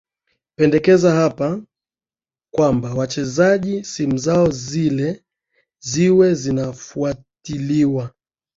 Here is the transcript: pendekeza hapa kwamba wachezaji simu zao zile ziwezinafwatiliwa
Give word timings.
pendekeza 0.55 1.11
hapa 1.11 1.61
kwamba 2.53 2.93
wachezaji 2.93 3.83
simu 3.83 4.17
zao 4.17 4.49
zile 4.51 5.23
ziwezinafwatiliwa 5.79 8.13